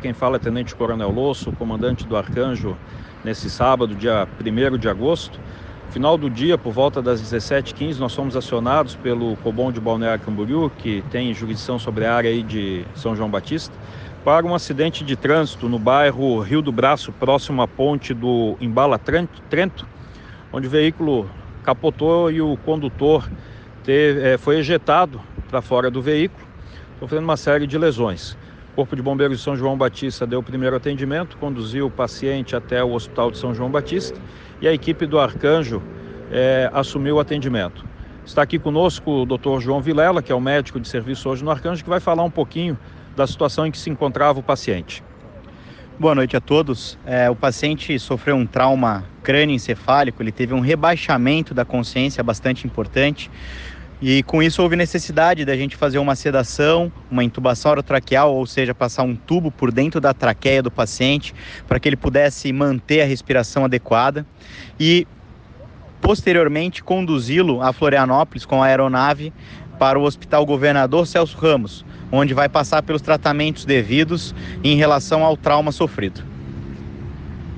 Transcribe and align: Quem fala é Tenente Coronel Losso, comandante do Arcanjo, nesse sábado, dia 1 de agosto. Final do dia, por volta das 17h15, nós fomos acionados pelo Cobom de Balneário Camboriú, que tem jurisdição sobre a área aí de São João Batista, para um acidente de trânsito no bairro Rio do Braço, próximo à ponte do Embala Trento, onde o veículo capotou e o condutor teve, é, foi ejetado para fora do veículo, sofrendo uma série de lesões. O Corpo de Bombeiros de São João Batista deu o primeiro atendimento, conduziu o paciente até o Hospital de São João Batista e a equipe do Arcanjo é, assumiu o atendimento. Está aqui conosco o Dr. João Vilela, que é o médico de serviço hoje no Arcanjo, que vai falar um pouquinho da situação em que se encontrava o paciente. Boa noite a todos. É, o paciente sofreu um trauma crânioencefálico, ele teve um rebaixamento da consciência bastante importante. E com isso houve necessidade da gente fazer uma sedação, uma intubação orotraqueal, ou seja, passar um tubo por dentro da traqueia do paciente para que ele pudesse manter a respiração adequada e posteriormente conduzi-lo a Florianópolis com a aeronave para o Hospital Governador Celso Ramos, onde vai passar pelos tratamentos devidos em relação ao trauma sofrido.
Quem 0.00 0.14
fala 0.14 0.36
é 0.36 0.38
Tenente 0.38 0.74
Coronel 0.74 1.10
Losso, 1.10 1.52
comandante 1.52 2.06
do 2.06 2.16
Arcanjo, 2.16 2.74
nesse 3.22 3.50
sábado, 3.50 3.94
dia 3.94 4.26
1 4.40 4.78
de 4.78 4.88
agosto. 4.88 5.38
Final 5.90 6.16
do 6.16 6.30
dia, 6.30 6.56
por 6.56 6.72
volta 6.72 7.02
das 7.02 7.20
17h15, 7.20 7.98
nós 7.98 8.14
fomos 8.14 8.34
acionados 8.34 8.94
pelo 8.94 9.36
Cobom 9.36 9.70
de 9.70 9.78
Balneário 9.78 10.24
Camboriú, 10.24 10.70
que 10.78 11.04
tem 11.10 11.34
jurisdição 11.34 11.78
sobre 11.78 12.06
a 12.06 12.14
área 12.14 12.30
aí 12.30 12.42
de 12.42 12.82
São 12.94 13.14
João 13.14 13.28
Batista, 13.28 13.76
para 14.24 14.46
um 14.46 14.54
acidente 14.54 15.04
de 15.04 15.16
trânsito 15.16 15.68
no 15.68 15.78
bairro 15.78 16.40
Rio 16.40 16.62
do 16.62 16.72
Braço, 16.72 17.12
próximo 17.12 17.60
à 17.60 17.68
ponte 17.68 18.14
do 18.14 18.56
Embala 18.58 18.98
Trento, 18.98 19.86
onde 20.50 20.66
o 20.66 20.70
veículo 20.70 21.28
capotou 21.62 22.30
e 22.30 22.40
o 22.40 22.56
condutor 22.56 23.28
teve, 23.84 24.26
é, 24.26 24.38
foi 24.38 24.56
ejetado 24.60 25.20
para 25.50 25.60
fora 25.60 25.90
do 25.90 26.00
veículo, 26.00 26.46
sofrendo 26.98 27.24
uma 27.24 27.36
série 27.36 27.66
de 27.66 27.76
lesões. 27.76 28.34
O 28.72 28.76
Corpo 28.76 28.94
de 28.94 29.02
Bombeiros 29.02 29.38
de 29.38 29.44
São 29.44 29.56
João 29.56 29.76
Batista 29.76 30.26
deu 30.26 30.38
o 30.38 30.42
primeiro 30.42 30.76
atendimento, 30.76 31.36
conduziu 31.38 31.86
o 31.86 31.90
paciente 31.90 32.54
até 32.54 32.82
o 32.84 32.92
Hospital 32.92 33.30
de 33.32 33.38
São 33.38 33.52
João 33.52 33.68
Batista 33.68 34.18
e 34.60 34.68
a 34.68 34.72
equipe 34.72 35.06
do 35.06 35.18
Arcanjo 35.18 35.82
é, 36.30 36.70
assumiu 36.72 37.16
o 37.16 37.20
atendimento. 37.20 37.84
Está 38.24 38.42
aqui 38.42 38.60
conosco 38.60 39.22
o 39.22 39.26
Dr. 39.26 39.58
João 39.58 39.80
Vilela, 39.80 40.22
que 40.22 40.30
é 40.30 40.34
o 40.34 40.40
médico 40.40 40.78
de 40.78 40.86
serviço 40.86 41.28
hoje 41.28 41.42
no 41.42 41.50
Arcanjo, 41.50 41.82
que 41.82 41.90
vai 41.90 41.98
falar 41.98 42.22
um 42.22 42.30
pouquinho 42.30 42.78
da 43.16 43.26
situação 43.26 43.66
em 43.66 43.72
que 43.72 43.78
se 43.78 43.90
encontrava 43.90 44.38
o 44.38 44.42
paciente. 44.42 45.02
Boa 45.98 46.14
noite 46.14 46.36
a 46.36 46.40
todos. 46.40 46.96
É, 47.04 47.28
o 47.28 47.34
paciente 47.34 47.98
sofreu 47.98 48.36
um 48.36 48.46
trauma 48.46 49.04
crânioencefálico, 49.22 50.22
ele 50.22 50.32
teve 50.32 50.54
um 50.54 50.60
rebaixamento 50.60 51.52
da 51.52 51.64
consciência 51.64 52.22
bastante 52.22 52.66
importante. 52.66 53.30
E 54.02 54.22
com 54.22 54.42
isso 54.42 54.62
houve 54.62 54.76
necessidade 54.76 55.44
da 55.44 55.54
gente 55.54 55.76
fazer 55.76 55.98
uma 55.98 56.16
sedação, 56.16 56.90
uma 57.10 57.22
intubação 57.22 57.72
orotraqueal, 57.72 58.34
ou 58.34 58.46
seja, 58.46 58.74
passar 58.74 59.02
um 59.02 59.14
tubo 59.14 59.50
por 59.50 59.70
dentro 59.70 60.00
da 60.00 60.14
traqueia 60.14 60.62
do 60.62 60.70
paciente 60.70 61.34
para 61.68 61.78
que 61.78 61.86
ele 61.86 61.96
pudesse 61.96 62.50
manter 62.50 63.02
a 63.02 63.04
respiração 63.04 63.66
adequada 63.66 64.24
e 64.78 65.06
posteriormente 66.00 66.82
conduzi-lo 66.82 67.60
a 67.60 67.74
Florianópolis 67.74 68.46
com 68.46 68.62
a 68.62 68.66
aeronave 68.66 69.34
para 69.78 69.98
o 69.98 70.02
Hospital 70.02 70.46
Governador 70.46 71.06
Celso 71.06 71.36
Ramos, 71.36 71.84
onde 72.10 72.32
vai 72.32 72.48
passar 72.48 72.82
pelos 72.82 73.02
tratamentos 73.02 73.66
devidos 73.66 74.34
em 74.64 74.76
relação 74.76 75.22
ao 75.22 75.36
trauma 75.36 75.72
sofrido. 75.72 76.29